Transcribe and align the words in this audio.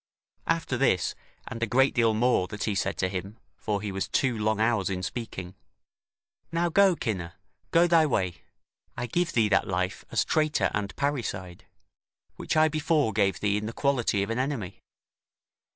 After 0.47 0.77
this, 0.77 1.13
and 1.47 1.61
a 1.61 1.67
great 1.67 1.93
deal 1.93 2.15
more 2.15 2.47
that 2.47 2.63
he 2.63 2.73
said 2.73 2.97
to 2.97 3.07
him 3.07 3.37
(for 3.55 3.83
he 3.83 3.91
was 3.91 4.07
two 4.07 4.35
long 4.35 4.59
hours 4.59 4.89
in 4.89 5.03
speaking), 5.03 5.53
"Now 6.51 6.69
go, 6.69 6.95
Cinna, 6.95 7.35
go 7.69 7.85
thy 7.85 8.07
way: 8.07 8.37
I 8.97 9.05
give 9.05 9.33
thee 9.33 9.47
that 9.49 9.67
life 9.67 10.03
as 10.09 10.25
traitor 10.25 10.71
and 10.73 10.95
parricide, 10.95 11.65
which 12.35 12.57
I 12.57 12.67
before 12.67 13.13
gave 13.13 13.41
thee 13.41 13.57
in 13.57 13.67
the 13.67 13.73
quality 13.73 14.23
of 14.23 14.31
an 14.31 14.39
enemy. 14.39 14.81